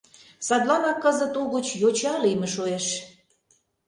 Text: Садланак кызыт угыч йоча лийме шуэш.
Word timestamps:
Садланак 0.47 0.97
кызыт 1.03 1.33
угыч 1.41 1.67
йоча 1.81 2.13
лийме 2.23 2.47
шуэш. 2.55 2.85